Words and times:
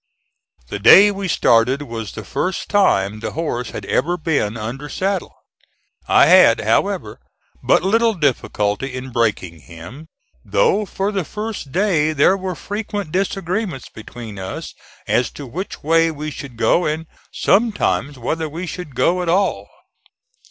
The 0.69 0.79
day 0.79 1.11
we 1.11 1.27
started 1.27 1.83
was 1.83 2.13
the 2.13 2.25
first 2.25 2.69
time 2.69 3.19
the 3.19 3.33
horse 3.33 3.69
had 3.69 3.85
ever 3.85 4.17
been 4.17 4.57
under 4.57 4.89
saddle. 4.89 5.31
I 6.07 6.25
had, 6.25 6.59
however, 6.61 7.19
but 7.61 7.83
little 7.83 8.15
difficulty 8.15 8.95
in 8.95 9.11
breaking 9.11 9.59
him, 9.59 10.07
though 10.43 10.85
for 10.87 11.11
the 11.11 11.23
first 11.23 11.71
day 11.71 12.13
there 12.13 12.35
were 12.35 12.55
frequent 12.55 13.11
disagreements 13.11 13.89
between 13.89 14.39
us 14.39 14.73
as 15.07 15.29
to 15.33 15.45
which 15.45 15.83
way 15.83 16.09
we 16.09 16.31
should 16.31 16.57
go, 16.57 16.87
and 16.87 17.05
sometimes 17.31 18.17
whether 18.17 18.49
we 18.49 18.65
should 18.65 18.95
go 18.95 19.21
at 19.21 19.29
all. 19.29 19.67